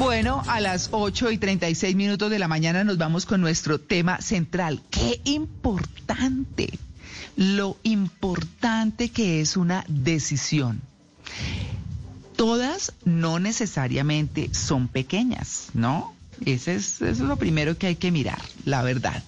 [0.00, 4.18] Bueno, a las 8 y 36 minutos de la mañana nos vamos con nuestro tema
[4.22, 4.80] central.
[4.88, 6.70] Qué importante,
[7.36, 10.80] lo importante que es una decisión.
[12.34, 16.14] Todas no necesariamente son pequeñas, ¿no?
[16.46, 19.22] Ese es, eso es lo primero que hay que mirar, la verdad.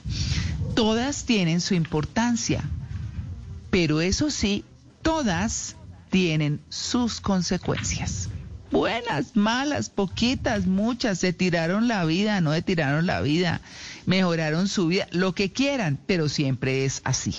[0.74, 2.64] Todas tienen su importancia,
[3.68, 4.64] pero eso sí,
[5.02, 5.76] todas
[6.08, 8.30] tienen sus consecuencias.
[8.72, 13.60] Buenas, malas, poquitas, muchas, se tiraron la vida, no se tiraron la vida,
[14.06, 17.34] mejoraron su vida, lo que quieran, pero siempre es así.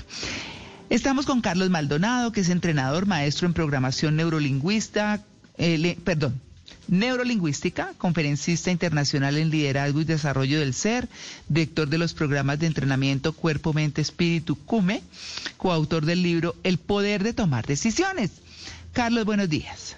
[0.91, 5.23] Estamos con Carlos Maldonado, que es entrenador, maestro en programación neurolingüista,
[6.03, 6.39] perdón,
[6.87, 11.09] neurolingüística, conferencista internacional en liderazgo y desarrollo del ser,
[11.49, 15.01] director de los programas de entrenamiento Cuerpo, Mente, Espíritu, CUME,
[15.57, 18.29] coautor del libro El poder de tomar decisiones.
[18.93, 19.95] Carlos, buenos días.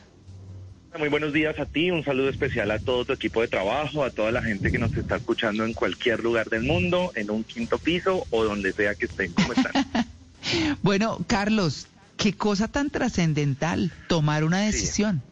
[0.97, 4.11] Muy buenos días a ti, un saludo especial a todo tu equipo de trabajo, a
[4.11, 7.77] toda la gente que nos está escuchando en cualquier lugar del mundo, en un quinto
[7.77, 9.33] piso o donde sea que estén.
[9.33, 9.71] ¿Cómo están?
[10.83, 15.23] Bueno, Carlos, qué cosa tan trascendental tomar una decisión.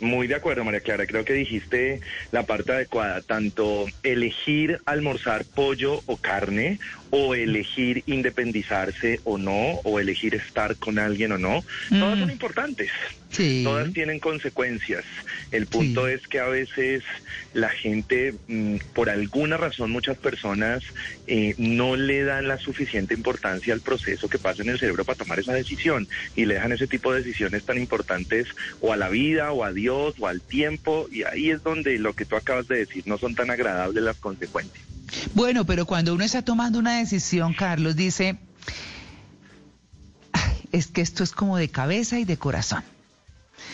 [0.00, 1.06] Muy de acuerdo, María Clara.
[1.06, 3.22] Creo que dijiste la parte adecuada.
[3.22, 6.78] Tanto elegir almorzar pollo o carne,
[7.10, 12.90] o elegir independizarse o no, o elegir estar con alguien o no, todas son importantes.
[13.30, 13.62] Sí.
[13.64, 15.04] Todas tienen consecuencias.
[15.52, 16.14] El punto Sí.
[16.14, 17.04] es que a veces
[17.52, 20.82] la gente, mm, por alguna razón, muchas personas
[21.26, 25.18] eh, no le dan la suficiente importancia al proceso que pasa en el cerebro para
[25.18, 28.48] tomar esa decisión y le dejan ese tipo de decisiones tan importantes
[28.80, 32.14] o a la vida o a Dios o al tiempo y ahí es donde lo
[32.14, 34.82] que tú acabas de decir no son tan agradables las consecuencias.
[35.34, 38.38] Bueno, pero cuando uno está tomando una decisión, Carlos dice,
[40.32, 42.82] "Ay, es que esto es como de cabeza y de corazón.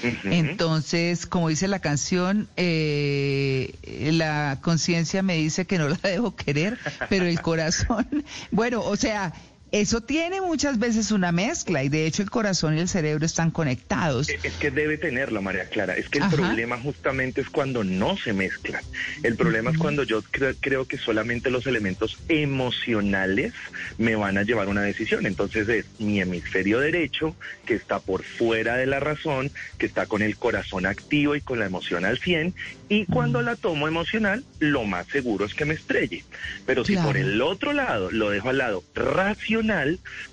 [0.02, 6.78] Entonces, como dice la canción, eh, la conciencia me dice que no la debo querer,
[7.08, 8.06] pero el corazón,
[8.50, 9.32] bueno, o sea,
[9.70, 13.50] eso tiene muchas veces una mezcla y de hecho el corazón y el cerebro están
[13.50, 14.28] conectados.
[14.42, 15.94] Es que debe tenerlo, María Clara.
[15.94, 16.36] Es que el Ajá.
[16.36, 18.82] problema justamente es cuando no se mezclan.
[19.22, 23.52] El problema es cuando yo cre- creo que solamente los elementos emocionales
[23.98, 25.26] me van a llevar a una decisión.
[25.26, 27.36] Entonces es mi hemisferio derecho,
[27.66, 31.58] que está por fuera de la razón, que está con el corazón activo y con
[31.58, 32.54] la emoción al 100.
[32.88, 36.24] Y cuando la tomo emocional, lo más seguro es que me estrelle.
[36.64, 39.57] Pero si por el otro lado lo dejo al lado racional,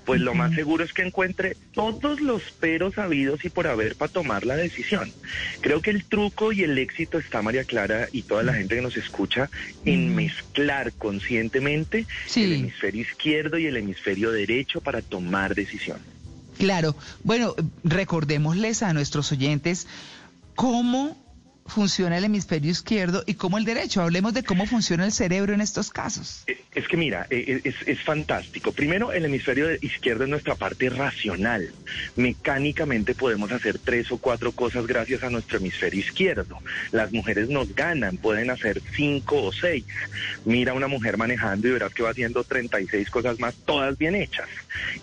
[0.05, 4.11] pues lo más seguro es que encuentre todos los peros habidos y por haber para
[4.11, 5.11] tomar la decisión.
[5.61, 8.81] Creo que el truco y el éxito está, María Clara, y toda la gente que
[8.81, 9.49] nos escucha,
[9.85, 12.43] en mezclar conscientemente Sí.
[12.43, 15.99] el hemisferio izquierdo y el hemisferio derecho para tomar decisión.
[16.57, 19.87] Claro, bueno, recordémosles a nuestros oyentes
[20.55, 21.24] cómo
[21.75, 24.01] funciona el hemisferio izquierdo y cómo el derecho.
[24.01, 26.43] Hablemos de cómo funciona el cerebro en estos casos.
[26.47, 28.71] Eh, Es que mira, eh, es, es fantástico.
[28.71, 31.71] Primero, el hemisferio izquierdo es nuestra parte racional.
[32.15, 36.59] Mecánicamente podemos hacer tres o cuatro cosas gracias a nuestro hemisferio izquierdo.
[36.91, 39.85] Las mujeres nos ganan, pueden hacer cinco o seis.
[40.45, 44.15] Mira a una mujer manejando y verás que va haciendo 36 cosas más, todas bien
[44.15, 44.47] hechas.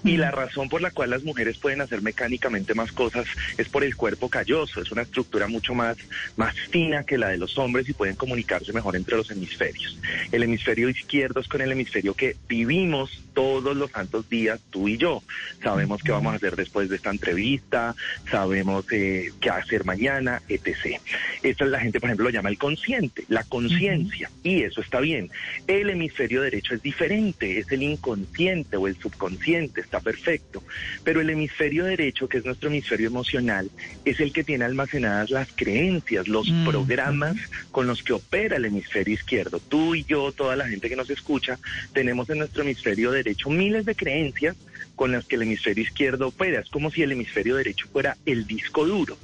[0.04, 3.26] Y la razón por la cual las mujeres pueden hacer mecánicamente más cosas
[3.58, 4.80] es por el cuerpo calloso.
[4.80, 5.96] Es una estructura mucho más,
[6.36, 9.98] más fina que la de los hombres y pueden comunicarse mejor entre los hemisferios.
[10.30, 14.96] El hemisferio izquierdo es con el hemisferio que vivimos todos los santos días, tú y
[14.96, 15.22] yo.
[15.62, 17.94] Sabemos qué vamos a hacer después de esta entrevista,
[18.30, 21.00] sabemos eh, qué hacer mañana, etc.
[21.42, 25.00] Esta es la gente, por ejemplo, lo llama el consciente, la conciencia, y eso está
[25.00, 25.30] bien.
[25.66, 30.62] El hemisferio derecho es diferente, es el inconsciente o el subconsciente, está perfecto.
[31.04, 33.70] Pero el hemisferio derecho, que es nuestro hemisferio emocional,
[34.04, 36.68] es el que tiene almacenadas las creencias, los Mm.
[36.68, 37.36] programas
[37.70, 39.58] con los que opera el hemisferio izquierdo.
[39.60, 41.58] Tú y yo, toda la gente que nos escucha,
[41.92, 44.56] tenemos en nuestro hemisferio derecho miles de creencias
[44.96, 46.60] con las que el hemisferio izquierdo opera.
[46.60, 49.16] Es como si el hemisferio derecho fuera el disco duro.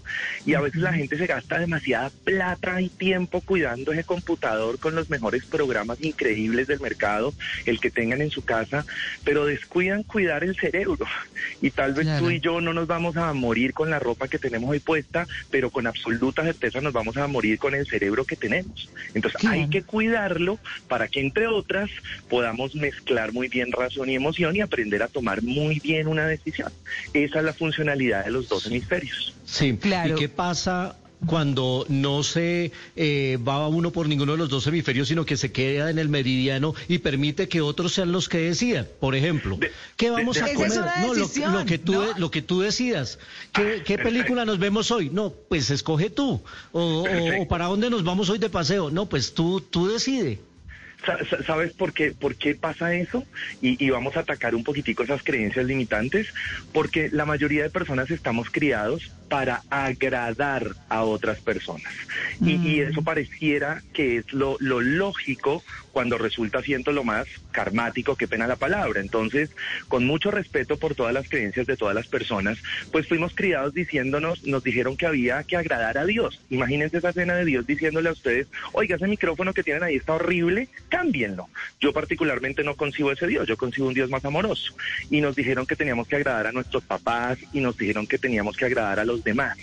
[0.46, 4.94] Y a veces la gente se gasta demasiada plata y tiempo cuidando ese computador con
[4.94, 7.34] los mejores programas increíbles del mercado,
[7.66, 8.84] el que tengan en su casa,
[9.24, 11.06] pero descuidan cuidar el cerebro.
[11.60, 14.38] Y tal vez tú y yo no nos vamos a morir con la ropa que
[14.38, 18.36] tenemos hoy puesta, pero con absoluta certeza nos vamos a morir con el cerebro que
[18.36, 18.88] tenemos.
[19.14, 21.90] Entonces hay que cuidarlo para que, entre otras,
[22.28, 26.72] podamos mezclar muy bien razón y emoción y aprender a tomar muy bien una decisión.
[27.12, 29.34] Esa es la funcionalidad de los dos hemisferios.
[29.44, 30.16] Sí, claro.
[30.16, 30.96] ¿Y qué pasa
[31.26, 35.52] cuando no se eh, va uno por ninguno de los dos hemisferios, sino que se
[35.52, 38.86] queda en el meridiano y permite que otros sean los que decidan.
[39.00, 39.58] Por ejemplo,
[39.96, 40.72] ¿qué vamos a comer?
[41.00, 43.18] No, lo, que tú, lo que tú decidas.
[43.52, 45.10] ¿Qué, qué película nos vemos hoy?
[45.10, 46.40] No, pues escoge tú.
[46.72, 47.04] O,
[47.40, 48.90] o, para dónde nos vamos hoy de paseo?
[48.90, 50.40] No, pues tú, tú decide.
[51.46, 53.24] ¿Sabes por qué, por qué pasa eso?
[53.60, 56.26] Y, vamos a atacar un poquitico esas creencias limitantes,
[56.72, 61.92] porque la mayoría de personas estamos criados para agradar a otras personas.
[62.40, 62.90] Y, y, mm.
[62.90, 65.62] eso pareciera que es lo, lo lógico
[65.98, 69.00] cuando resulta siendo lo más karmático, qué pena la palabra.
[69.00, 69.50] Entonces,
[69.88, 72.58] con mucho respeto por todas las creencias de todas las personas,
[72.92, 76.40] pues fuimos criados diciéndonos, nos dijeron que había que agradar a Dios.
[76.50, 80.14] Imagínense esa escena de Dios diciéndole a ustedes, oiga, ese micrófono que tienen ahí está
[80.14, 81.48] horrible, cámbienlo.
[81.80, 84.74] Yo particularmente no concibo ese Dios, yo concibo un Dios más amoroso.
[85.10, 88.56] Y nos dijeron que teníamos que agradar a nuestros papás y nos dijeron que teníamos
[88.56, 89.58] que agradar a los demás.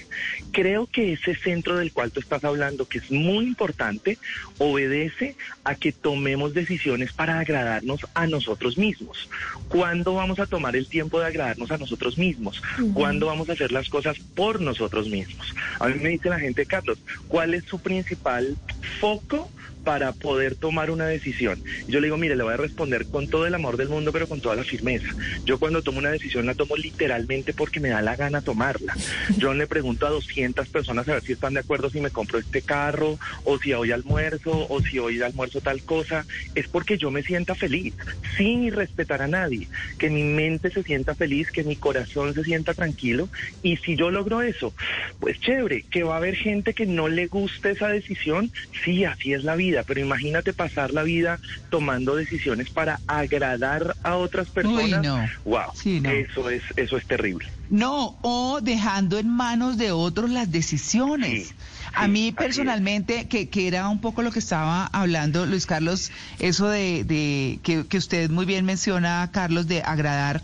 [0.52, 4.18] Creo que ese centro del cual tú estás hablando, que es muy importante,
[4.57, 9.30] obedece a que tomemos tomemos decisiones para agradarnos a nosotros mismos.
[9.68, 12.63] ¿Cuándo vamos a tomar el tiempo de agradarnos a nosotros mismos?
[12.94, 15.54] ¿Cuándo vamos a hacer las cosas por nosotros mismos?
[15.80, 16.98] A mí me dice la gente, Carlos,
[17.28, 18.58] ¿cuál es su principal
[19.00, 19.51] foco
[19.86, 21.64] para poder tomar una decisión.
[21.88, 24.28] Yo le digo, mire, le voy a responder con todo el amor del mundo, pero
[24.28, 25.08] con toda la firmeza.
[25.46, 28.98] Yo cuando tomo una decisión la tomo literalmente porque me da la gana tomarla.
[29.38, 32.40] Yo le pregunto a 200 personas a ver si están de acuerdo si me compro
[32.40, 36.26] este carro, o si hoy almuerzo, o si hoy almuerzo tal cosa.
[36.56, 37.94] Es porque yo me sienta feliz,
[38.38, 39.68] sin respetar a nadie.
[40.00, 43.30] Que mi mente se sienta feliz, que mi corazón se sienta tranquilo.
[43.62, 44.74] Y si yo logro eso,
[45.20, 48.52] pues chévere, que va a haber gente que no le guste esa decisión.
[48.84, 51.39] Sí, así es la vida pero imagínate pasar la vida
[51.69, 55.04] tomando decisiones para agradar a otras personas.
[55.04, 55.25] no.
[55.44, 57.48] Wow, eso es eso es terrible.
[57.69, 61.54] No, o dejando en manos de otros las decisiones.
[61.94, 66.68] a mí personalmente, que, que, era un poco lo que estaba hablando Luis Carlos, eso
[66.68, 70.42] de, que, que, usted muy bien menciona, Carlos, de agradar,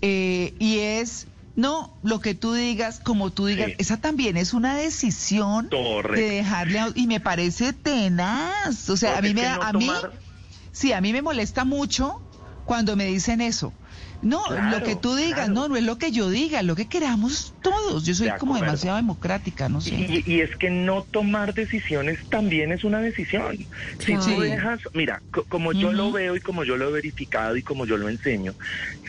[0.00, 4.76] eh, y es no, lo que tú digas, como tú digas, esa también es una
[4.76, 8.90] decisión de dejarle y me parece tenaz.
[8.90, 9.88] O sea, a mí me da, a mí,
[10.72, 12.20] sí, a mí me molesta mucho
[12.64, 13.72] cuando me dicen eso.
[14.24, 17.54] No, lo que tú digas, no, no es lo que yo diga, lo que queramos
[17.60, 18.06] todos.
[18.06, 20.22] Yo soy como demasiado democrática, no sé.
[20.26, 23.58] Y, es que no tomar decisiones también es una decisión.
[23.98, 27.62] Si tú dejas, mira, como yo lo veo y como yo lo he verificado y
[27.62, 28.54] como yo lo enseño,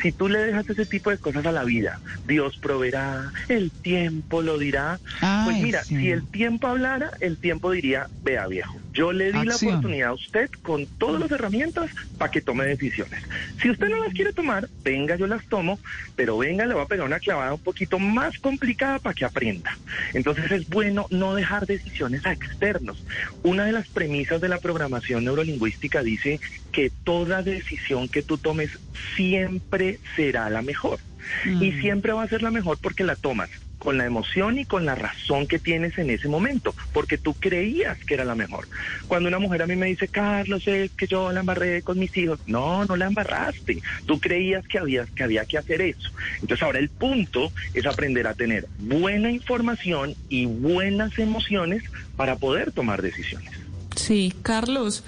[0.02, 4.42] si tú le dejas ese tipo de cosas a la vida, Dios proveerá, el tiempo
[4.42, 5.00] lo dirá.
[5.46, 9.56] pues mira, si el tiempo hablara, el tiempo diría, vea viejo, yo le di la
[9.56, 13.24] oportunidad a usted con todas las herramientas para que tome decisiones.
[13.62, 15.80] Si usted no las quiere tomar, venga, yo las tomo,
[16.16, 19.78] pero venga, le voy a pegar una clavada un poquito más complicada para que aprenda.
[20.14, 23.04] Entonces es bueno no dejar decisiones a externos.
[23.44, 26.40] Una de las premisas de la programación neurolingüística dice
[26.72, 28.78] que toda decisión que tú tomes
[29.16, 31.00] siempre será la mejor.
[31.46, 31.82] Y mm.
[31.82, 33.50] siempre va a ser la mejor porque la tomas
[33.86, 38.00] con la emoción y con la razón que tienes en ese momento, porque tú creías
[38.00, 38.68] que era la mejor.
[39.08, 42.18] Cuando una mujer a mí me dice, Carlos, es que yo la embarré con mis
[42.18, 46.10] hijos, no, no la embarraste, tú creías que había, que hacer eso.
[46.42, 51.84] Entonces ahora el punto es aprender a tener buena información y buenas emociones
[52.18, 53.52] para poder tomar decisiones.
[53.96, 55.04] Sí, Carlos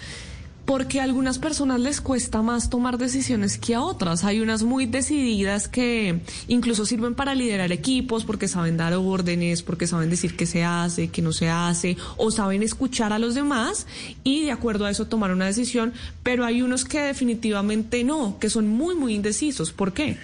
[0.67, 4.25] porque a algunas personas les cuesta más tomar decisiones que a otras.
[4.25, 6.19] Hay unas muy decididas que
[6.49, 11.07] incluso sirven para liderar equipos porque saben dar órdenes, porque saben decir qué se hace,
[11.07, 13.87] qué no se hace, o saben escuchar a los demás
[14.25, 18.49] y de acuerdo a eso tomar una decisión, pero hay unos que definitivamente no, que
[18.49, 19.71] son muy, muy indecisos.
[19.71, 20.17] ¿Por qué?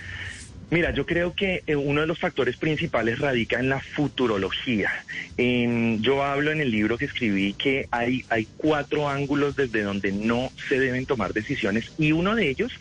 [0.73, 4.89] Mira, yo creo que eh, uno de los factores principales radica en la futurología.
[5.37, 10.51] yo hablo en el libro que escribí que hay, hay cuatro ángulos desde donde no
[10.67, 12.71] se deben tomar decisiones y uno de ellos,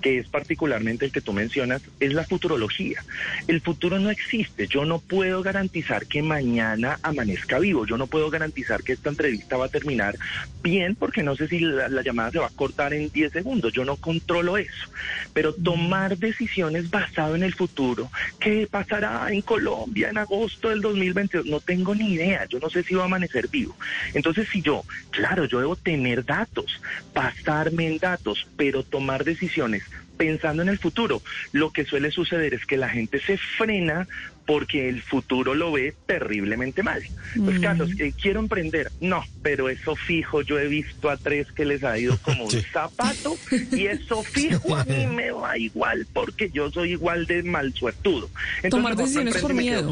[0.00, 3.02] que es particularmente el que tú mencionas, es la futurología.
[3.48, 4.68] El futuro no existe.
[4.68, 7.84] Yo no puedo garantizar que mañana amanezca vivo.
[7.84, 10.14] Yo no puedo garantizar que esta entrevista va a terminar
[10.62, 13.72] bien porque no sé si la, la llamada se va a cortar en 10 segundos.
[13.72, 14.86] Yo no controlo eso.
[15.32, 20.80] Pero tomar decisiones basado en en el futuro, ¿qué pasará en Colombia en agosto del
[20.80, 21.46] 2022?
[21.46, 23.74] No tengo ni idea, yo no sé si va a amanecer vivo.
[24.14, 26.80] Entonces, si yo, claro, yo debo tener datos,
[27.14, 29.82] basarme en datos, pero tomar decisiones
[30.20, 31.22] pensando en el futuro.
[31.52, 34.06] Lo que suele suceder es que la gente se frena
[34.44, 37.02] porque el futuro lo ve terriblemente mal.
[37.42, 38.92] Pues Carlos, eh, quiero emprender.
[39.00, 42.50] No, pero eso fijo, yo he visto a tres que les ha ido como un
[42.50, 43.34] zapato
[43.72, 48.28] y eso fijo a mí me va igual porque yo soy igual de mal suertudo.
[48.56, 49.90] Entonces, Tomar decisiones por miedo.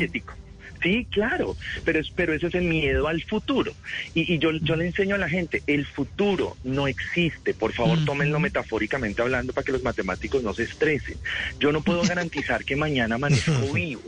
[0.82, 3.72] Sí, claro, pero, pero ese es el miedo al futuro.
[4.14, 7.54] Y, y yo, yo le enseño a la gente, el futuro no existe.
[7.54, 11.16] Por favor, tómenlo metafóricamente hablando para que los matemáticos no se estresen.
[11.58, 14.02] Yo no puedo garantizar que mañana amanezco vivo.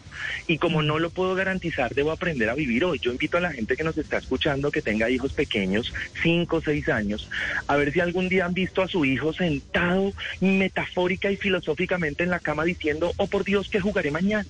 [0.46, 2.98] Y como no lo puedo garantizar, debo aprender a vivir hoy.
[2.98, 6.60] Yo invito a la gente que nos está escuchando, que tenga hijos pequeños, cinco o
[6.60, 7.28] seis años,
[7.66, 12.30] a ver si algún día han visto a su hijo sentado metafórica y filosóficamente en
[12.30, 14.46] la cama diciendo, oh por Dios, ¿qué jugaré mañana?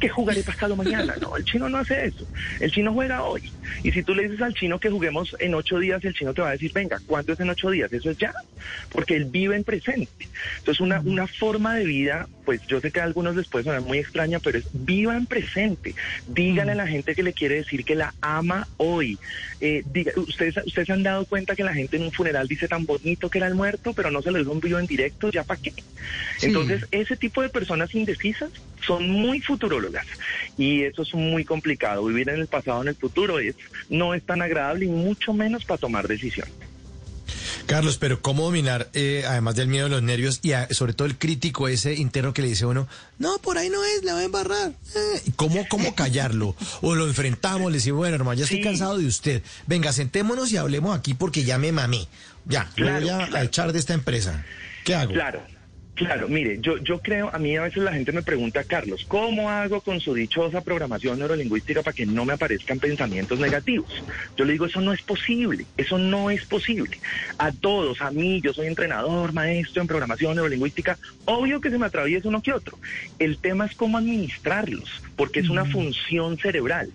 [0.00, 1.14] ¿Qué jugaré pasado mañana?
[1.22, 2.26] No, el chino no hace eso.
[2.60, 3.50] El chino juega hoy.
[3.82, 6.42] Y si tú le dices al chino que juguemos en ocho días, el chino te
[6.42, 7.92] va a decir, venga, ¿cuánto es en ocho días?
[7.92, 8.32] Eso es ya.
[8.90, 10.28] Porque él vive en presente.
[10.58, 13.98] Entonces, una, una forma de vida, pues yo sé que a algunos después suena muy
[13.98, 15.94] extraña, pero es viva en presente.
[16.28, 19.18] Dígale a la gente que le quiere decir que la ama hoy.
[19.60, 22.68] Eh, diga, ustedes, ustedes se han dado cuenta que la gente en un funeral dice
[22.68, 25.30] tan bonito que era el muerto, pero no se lo dijo en vivo en directo,
[25.30, 25.72] ¿ya para qué?
[26.42, 28.50] Entonces, ese tipo de personas indecisas
[28.86, 30.06] son muy futurólogas
[30.58, 32.04] y eso es muy complicado.
[32.04, 33.54] Vivir en el pasado, en el futuro, es,
[33.88, 36.52] no es tan agradable y mucho menos para tomar decisiones.
[37.66, 41.68] Carlos, pero ¿cómo dominar, eh, además del miedo, los nervios y sobre todo el crítico
[41.68, 44.26] ese interno que le dice a uno, no, por ahí no es, la voy a
[44.26, 44.72] embarrar?
[44.94, 46.56] Eh, ¿cómo, ¿Cómo callarlo?
[46.80, 49.42] O lo enfrentamos, le decimos, bueno, hermano, ya estoy cansado de usted.
[49.66, 52.08] Venga, sentémonos y hablemos aquí porque ya me mamé.
[52.44, 54.44] Ya, me voy a, echar de esta empresa.
[54.84, 55.12] ¿Qué hago?
[55.12, 55.42] Claro.
[55.94, 59.50] Claro, mire, yo, yo creo, a mí a veces la gente me pregunta, Carlos, ¿cómo
[59.50, 64.02] hago con su dichosa programación neurolingüística para que no me aparezcan pensamientos negativos?
[64.34, 66.98] Yo le digo, eso no es posible, eso no es posible.
[67.36, 71.86] A todos, a mí, yo soy entrenador, maestro en programación neurolingüística, obvio que se me
[71.86, 72.78] atraviesa uno que otro.
[73.18, 76.90] El tema es cómo administrarlos, porque es una función cerebral.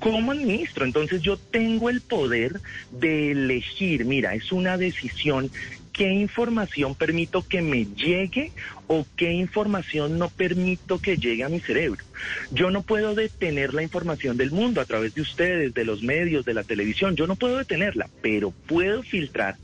[0.00, 0.86] ¿Cómo administro?
[0.86, 5.50] Entonces yo tengo el poder de elegir, mira, es una decisión
[5.92, 8.52] qué información permito que me llegue
[8.86, 12.04] o qué información no permito que llegue a mi cerebro.
[12.50, 16.44] Yo no puedo detener la información del mundo a través de ustedes, de los medios,
[16.44, 17.16] de la televisión.
[17.16, 19.56] Yo no puedo detenerla, pero puedo filtrar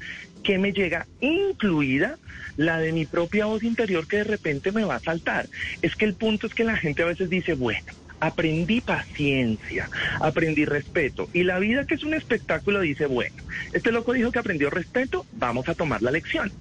[0.43, 2.19] qué me llega, incluida
[2.57, 5.49] la de mi propia voz interior que de repente me va a saltar.
[5.83, 7.87] Es que el punto es que la gente a veces dice, bueno,
[8.21, 9.91] aprendí paciencia,
[10.21, 11.29] aprendí respeto.
[11.33, 13.37] Y la vida, que es un espectáculo, dice, bueno,
[13.73, 16.53] este loco dijo que aprendió respeto, vamos a tomar la lección.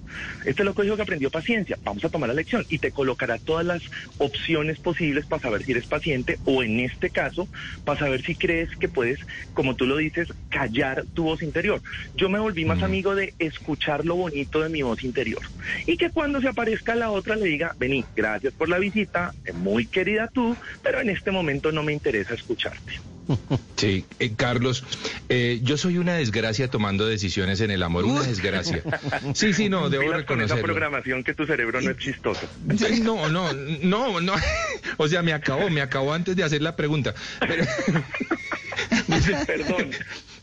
[0.44, 2.64] Este loco dijo que aprendió paciencia, vamos a tomar la lección.
[2.68, 3.82] Y te colocará todas las
[4.18, 7.48] opciones posibles para saber si eres paciente o en este caso,
[7.84, 9.20] para saber si crees que puedes,
[9.54, 11.80] como tú lo dices, callar tu voz interior.
[12.16, 15.42] Yo me volví más amigo de escuchar lo bonito de mi voz interior.
[15.86, 19.86] Y que cuando se aparezca la otra le diga, vení, gracias por la visita, muy
[19.86, 23.15] querida tú, pero en este momento no me interesa escucharte.
[23.76, 24.84] Sí, eh, Carlos,
[25.28, 28.82] eh, yo soy una desgracia tomando decisiones en el amor, una desgracia.
[29.34, 30.56] Sí, sí, no, debo reconocerlo.
[30.56, 32.48] esa programación que tu cerebro no es chistoso.
[33.02, 34.34] No, no, no, no.
[34.98, 37.14] O sea, me acabó, me acabó antes de hacer la pregunta.
[37.40, 37.64] Pero...
[39.46, 39.90] Perdón.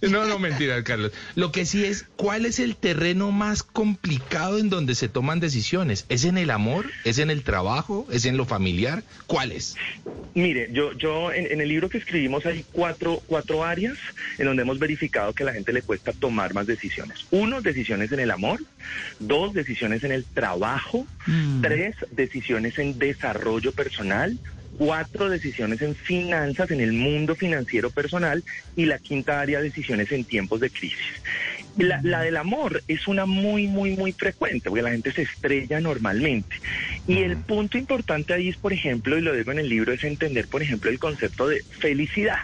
[0.09, 1.11] No, no, mentira, Carlos.
[1.35, 6.05] Lo que sí es, ¿cuál es el terreno más complicado en donde se toman decisiones?
[6.09, 6.89] ¿Es en el amor?
[7.05, 8.05] ¿Es en el trabajo?
[8.11, 9.03] ¿Es en lo familiar?
[9.27, 9.75] ¿Cuál es?
[10.33, 13.97] Mire, yo, yo en, el libro que escribimos hay cuatro, cuatro áreas
[14.37, 17.25] en donde hemos verificado que a la gente le cuesta tomar más decisiones.
[17.31, 18.59] Uno, decisiones en el amor.
[19.19, 21.07] Dos, decisiones en el trabajo.
[21.27, 21.61] Mm.
[21.61, 24.37] Tres, decisiones en desarrollo personal
[24.77, 28.43] cuatro decisiones en finanzas, en el mundo financiero personal,
[28.75, 31.21] y la quinta área, decisiones en tiempos de crisis.
[31.77, 35.79] La, la, del amor es una muy, muy, muy frecuente, porque la gente se estrella
[35.79, 36.55] normalmente.
[37.07, 40.03] Y el punto importante ahí es, por ejemplo, y lo digo en el libro, es
[40.03, 42.39] entender, por ejemplo, el concepto de felicidad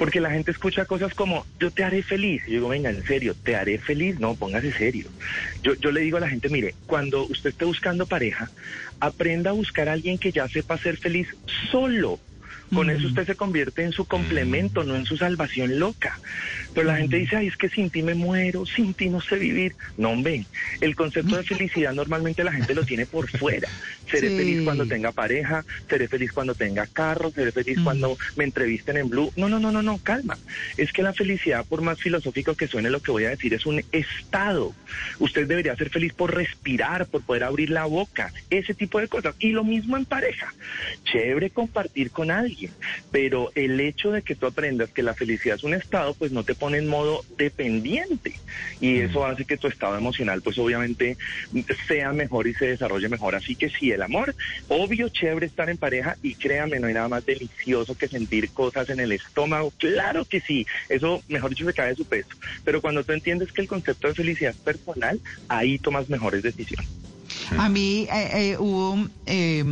[0.00, 2.42] porque la gente escucha cosas como, yo te haré feliz.
[2.46, 4.18] Y yo digo, venga, en serio, ¿te haré feliz?
[4.18, 5.10] No, póngase serio.
[5.62, 8.50] Yo, yo le digo a la gente, mire, cuando usted esté buscando pareja,
[8.98, 11.28] aprenda a buscar a alguien que ya sepa ser feliz
[11.70, 12.18] solo
[12.74, 12.90] Con Mm.
[12.90, 16.18] eso usted se convierte en su complemento, no en su salvación loca.
[16.74, 19.36] Pero la gente dice, ay, es que sin ti me muero, sin ti no sé
[19.36, 19.74] vivir.
[19.96, 20.46] No, hombre,
[20.80, 23.68] el concepto de felicidad normalmente la gente lo tiene por fuera.
[24.10, 24.36] Seré Sí.
[24.36, 27.84] feliz cuando tenga pareja, seré feliz cuando tenga carro, seré feliz Mm.
[27.84, 29.32] cuando me entrevisten en Blue.
[29.36, 30.36] No, no, no, no, no, calma.
[30.76, 33.66] Es que la felicidad, por más filosófico que suene lo que voy a decir, es
[33.66, 34.74] un estado.
[35.18, 39.34] Usted debería ser feliz por respirar, por poder abrir la boca, ese tipo de cosas.
[39.38, 40.52] Y lo mismo en pareja.
[41.04, 42.59] Chévere compartir con alguien,
[43.10, 46.44] pero el hecho de que tú aprendas que la felicidad es un estado, pues no
[46.44, 48.34] te pone en modo dependiente.
[48.80, 51.16] Y eso hace que tu estado emocional, pues obviamente
[51.86, 53.34] sea mejor y se desarrolle mejor.
[53.34, 54.34] Así que sí, el amor,
[54.68, 58.88] obvio, chévere estar en pareja y créame, no hay nada más delicioso que sentir cosas
[58.90, 59.72] en el estómago.
[59.78, 62.30] Claro que sí, eso mejor dicho se cae de su peso.
[62.64, 66.88] Pero cuando tú entiendes que el concepto de felicidad es personal, ahí tomas mejores decisiones.
[67.56, 69.64] A mí eh, eh, hubo eh,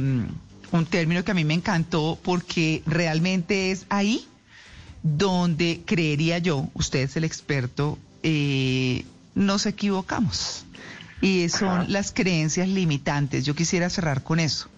[0.72, 4.26] un término que a mí me encantó porque realmente es ahí
[5.02, 10.64] donde creería yo, usted es el experto, eh, nos equivocamos.
[11.20, 13.44] Y son las creencias limitantes.
[13.44, 14.68] Yo quisiera cerrar con eso.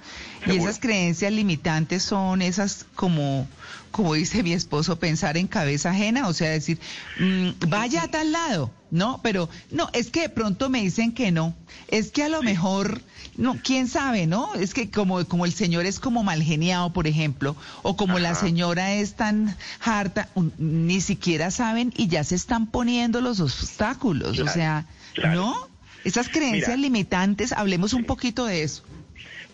[0.47, 3.47] Y esas creencias limitantes son esas como,
[3.91, 6.79] como dice mi esposo, pensar en cabeza ajena, o sea, decir,
[7.19, 9.21] mm, vaya a tal lado, ¿no?
[9.23, 11.55] Pero no, es que de pronto me dicen que no,
[11.89, 13.01] es que a lo mejor,
[13.37, 14.55] no, quién sabe, ¿no?
[14.55, 18.35] Es que como, como el señor es como mal geniado, por ejemplo, o como la
[18.35, 24.39] señora es tan harta, un- ni siquiera saben y ya se están poniendo los obstáculos,
[24.39, 25.35] o sea, claro.
[25.41, 25.69] ¿no?
[26.05, 26.77] Esas creencias Mira.
[26.79, 28.83] limitantes, hablemos un poquito de eso.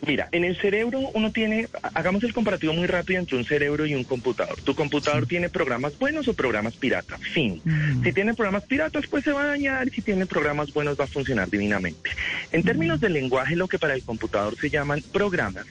[0.05, 3.95] Mira, en el cerebro uno tiene, hagamos el comparativo muy rápido entre un cerebro y
[3.95, 4.61] un computador.
[4.63, 7.61] Tu computador tiene programas buenos o programas piratas, fin.
[7.65, 8.05] Mm.
[8.05, 11.09] Si tiene programas piratas, pues se va a dañar, si tiene programas buenos va a
[11.09, 12.11] funcionar divinamente.
[12.53, 15.67] En términos de lenguaje, lo que para el computador se llaman programas,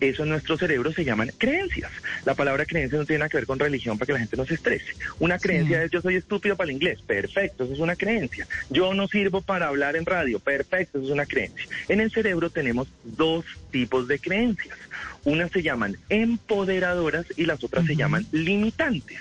[0.00, 1.90] eso en nuestro cerebro se llaman creencias.
[2.24, 4.46] La palabra creencia no tiene nada que ver con religión para que la gente no
[4.46, 4.92] se estrese.
[5.18, 8.46] Una creencia es yo soy estúpido para el inglés, perfecto, eso es una creencia.
[8.68, 11.66] Yo no sirvo para hablar en radio, perfecto, eso es una creencia.
[11.88, 14.76] En el cerebro tenemos dos tipos de creencias.
[15.24, 19.18] Unas se llaman empoderadoras y las otras se llaman limitantes.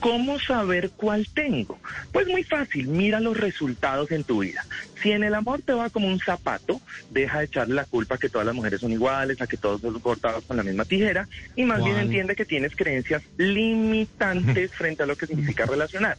[0.00, 1.78] ¿Cómo saber cuál tengo?
[2.12, 4.64] Pues muy fácil, mira los resultados en tu vida.
[5.02, 8.18] Si en el amor te va como un zapato, deja de echarle la culpa a
[8.18, 11.28] que todas las mujeres son iguales, a que todos son cortados con la misma tijera,
[11.54, 16.16] y más bien entiende que tienes creencias limitantes frente a lo que significa relacionar.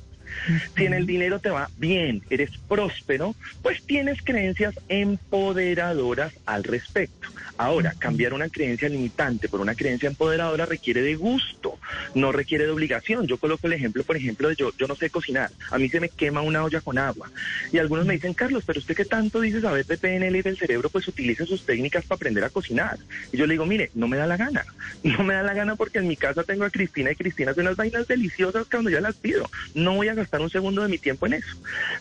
[0.76, 7.28] Si en el dinero te va bien, eres próspero, pues tienes creencias empoderadoras al respecto.
[7.58, 11.80] Ahora, cambiar una creencia limitante por una creencia empoderadora requiere de gusto,
[12.14, 13.26] no requiere de obligación.
[13.26, 16.00] Yo coloco el ejemplo, por ejemplo, de yo, yo no sé cocinar, a mí se
[16.00, 17.32] me quema una olla con agua.
[17.72, 20.58] Y algunos me dicen, Carlos, pero usted que tanto dice saber de PNL y del
[20.58, 23.00] cerebro, pues utilice sus técnicas para aprender a cocinar.
[23.32, 24.66] Y yo le digo, mire, no me da la gana.
[25.04, 27.62] No me da la gana porque en mi casa tengo a Cristina y Cristina hace
[27.62, 29.50] unas vainas deliciosas cuando yo las pido.
[29.74, 31.56] No voy a gastar un segundo de mi tiempo en eso.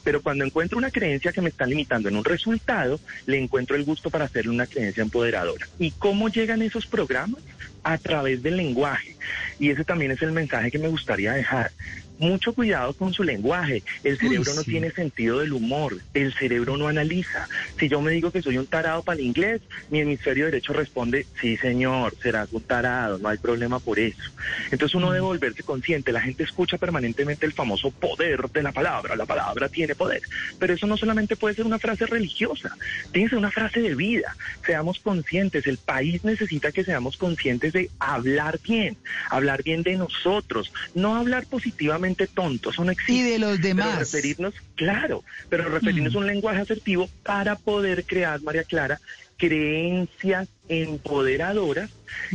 [0.04, 3.84] Pero cuando encuentro una creencia que me está limitando en un resultado, le encuentro el
[3.84, 5.66] gusto para hacerle una creencia empoderadora.
[5.78, 7.42] ¿Y cómo llegan esos programas?
[7.82, 9.16] A través del lenguaje.
[9.60, 11.70] Y ese también es el mensaje que me gustaría dejar.
[12.18, 13.82] Mucho cuidado con su lenguaje.
[14.02, 14.70] El cerebro no sí.
[14.70, 15.98] tiene sentido del humor.
[16.14, 17.48] El cerebro no analiza.
[17.78, 21.26] Si yo me digo que soy un tarado para el inglés, mi hemisferio derecho responde,
[21.40, 24.22] sí señor, serás un tarado, no hay problema por eso.
[24.70, 26.12] Entonces uno debe volverse consciente.
[26.12, 29.14] La gente escucha permanentemente el famoso poder de la palabra.
[29.14, 30.22] La palabra tiene poder.
[30.58, 32.76] Pero eso no solamente puede ser una frase religiosa,
[33.12, 34.36] tiene que ser una frase de vida.
[34.64, 35.66] Seamos conscientes.
[35.66, 38.96] El país necesita que seamos conscientes de hablar bien,
[39.30, 43.12] hablar bien de nosotros, no hablar positivamente tonto, eso no existe.
[43.14, 43.98] Y de los Pero demás.
[43.98, 49.00] referirnos, claro, pero referirnos a un lenguaje asertivo para poder crear, María Clara,
[49.36, 51.90] creencias empoderadoras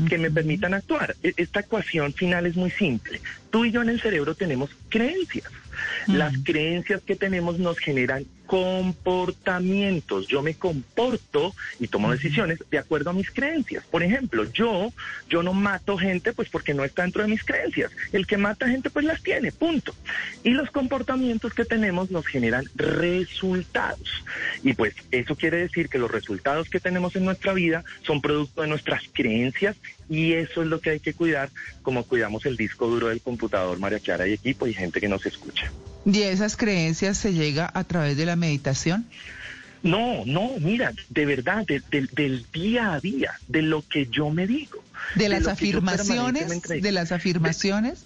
[0.09, 1.15] que me permitan actuar.
[1.23, 3.21] E- Esta ecuación final es muy simple.
[3.49, 5.51] Tú y yo en el cerebro tenemos creencias.
[6.07, 10.27] Las creencias que tenemos nos generan comportamientos.
[10.27, 13.85] Yo me comporto y tomo decisiones de acuerdo a mis creencias.
[13.85, 14.91] Por ejemplo, yo,
[15.29, 17.93] yo no mato gente pues porque no está dentro de mis creencias.
[18.11, 19.95] El que mata gente pues las tiene, punto.
[20.43, 24.21] Y los comportamientos que tenemos nos generan resultados.
[24.63, 28.63] Y pues eso quiere decir que los resultados que tenemos en nuestra vida son producto
[28.63, 29.77] de nuestras creencias
[30.09, 31.49] y eso es lo que hay que cuidar
[31.83, 35.25] como cuidamos el disco duro del computador, María Clara y equipo y gente que nos
[35.25, 35.71] escucha.
[36.05, 39.07] ¿Y esas creencias se llega a través de la meditación?
[39.83, 44.29] No, no, mira, de verdad, de- de- del día a día, de lo que yo
[44.29, 44.83] me digo.
[45.15, 46.61] ¿De las afirmaciones?
[46.63, 48.05] ¿De las afirmaciones?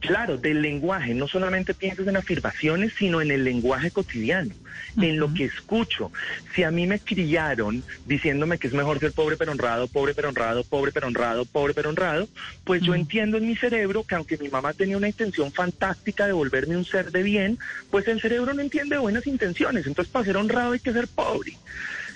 [0.00, 1.12] Claro, del lenguaje.
[1.12, 4.54] No solamente piensas en afirmaciones, sino en el lenguaje cotidiano,
[4.96, 6.10] en lo que escucho.
[6.54, 10.30] Si a mí me criaron diciéndome que es mejor ser pobre pero honrado, pobre pero
[10.30, 12.28] honrado, pobre pero honrado, pobre pero honrado,
[12.64, 16.32] pues yo entiendo en mi cerebro que aunque mi mamá tenía una intención fantástica de
[16.32, 17.58] volverme un ser de bien,
[17.90, 19.86] pues el cerebro no entiende buenas intenciones.
[19.86, 21.58] Entonces, para ser honrado hay que ser pobre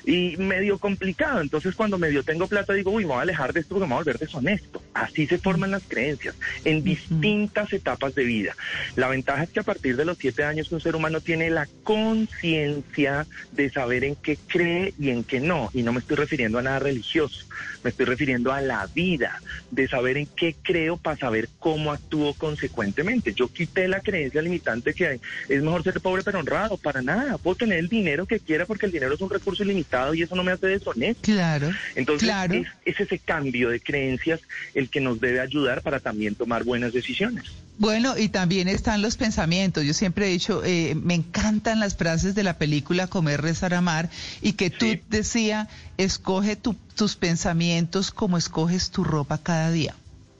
[0.06, 1.40] y medio complicado.
[1.40, 3.94] Entonces, cuando medio tengo plata, digo, uy, me voy a alejar de esto porque me
[3.94, 4.82] voy a volver deshonesto.
[4.92, 8.54] Así se forman las creencias en distintas etapas de vida.
[8.96, 11.68] La ventaja es que a partir de los siete años un ser humano tiene la
[11.82, 15.70] conciencia de saber en qué cree y en qué no.
[15.72, 17.46] Y no me estoy refiriendo a nada religioso,
[17.82, 19.40] me estoy refiriendo a la vida,
[19.70, 23.32] de saber en qué creo para saber cómo actúo consecuentemente.
[23.32, 26.76] Yo quité la creencia limitante que es mejor ser pobre pero honrado.
[26.76, 29.93] Para nada, puedo tener el dinero que quiera porque el dinero es un recurso ilimitado
[30.14, 31.22] y eso no me hace deshonesto.
[31.22, 31.70] Claro.
[31.94, 32.54] Entonces, claro.
[32.54, 34.40] Es, es, ese cambio de creencias
[34.74, 37.44] el que nos debe ayudar para también tomar buenas decisiones.
[37.76, 39.84] Bueno, y también están los pensamientos.
[39.84, 44.10] Yo siempre he dicho, eh, me encantan las frases de la película Comer, Rezar, Amar,
[44.42, 45.02] y que tú sí.
[45.08, 49.94] decía, escoge tu, tus pensamientos como escoges tu ropa cada día.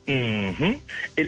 [0.07, 0.81] Uh -huh.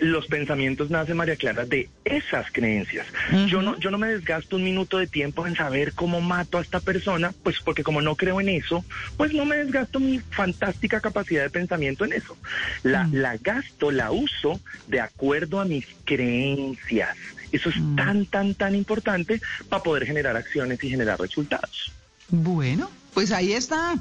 [0.02, 3.06] Los pensamientos nacen, María Clara, de esas creencias.
[3.30, 3.46] Uh -huh.
[3.46, 6.60] Yo no, yo no me desgasto un minuto de tiempo en saber cómo mato a
[6.62, 8.84] esta persona, pues porque como no creo en eso,
[9.16, 12.36] pues no me desgasto mi fantástica capacidad de pensamiento en eso.
[12.82, 13.12] La, uh -huh.
[13.14, 17.16] la gasto, la uso de acuerdo a mis creencias.
[17.52, 21.92] Eso es tan, tan, tan importante para poder generar acciones y generar resultados.
[22.28, 23.94] Bueno, pues ahí está.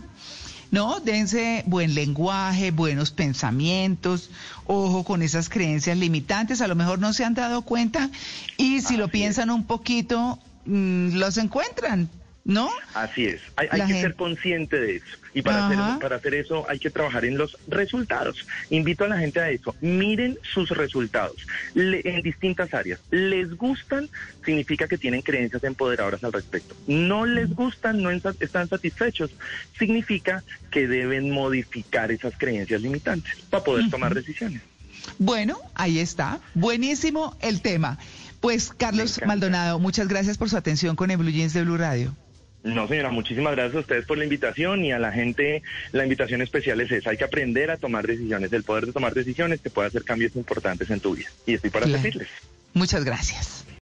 [0.76, 4.30] No, dense buen lenguaje, buenos pensamientos,
[4.66, 8.10] ojo con esas creencias limitantes, a lo mejor no se han dado cuenta
[8.58, 12.10] y si lo piensan un poquito, mmm, los encuentran,
[12.46, 12.70] ¿no?
[12.94, 14.02] Así es, hay, hay que gente...
[14.02, 15.18] ser consciente de eso.
[15.34, 18.48] Y para hacer, para hacer eso hay que trabajar en los resultados.
[18.70, 19.76] Invito a la gente a eso.
[19.82, 23.02] Miren sus resultados Le, en distintas áreas.
[23.12, 24.08] Les gustan,
[24.46, 26.74] significa que tienen creencias empoderadoras al respecto.
[26.88, 29.32] No les gustan, no están satisfechos,
[29.78, 33.92] significa que deben modificar esas creencias limitantes para poder uh -huh.
[33.92, 34.62] tomar decisiones.
[35.20, 36.40] Bueno, ahí está.
[36.54, 37.98] Buenísimo el tema.
[38.40, 42.16] Pues Carlos Maldonado, muchas gracias por su atención con el Blue Jeans de Blue Radio.
[42.66, 46.42] No, señora, muchísimas gracias a ustedes por la invitación y a la gente, la invitación
[46.42, 49.70] especial es esa, hay que aprender a tomar decisiones, el poder de tomar decisiones te
[49.70, 52.28] puede hacer cambios importantes en tu vida y estoy para servirles.
[52.74, 53.65] Muchas gracias.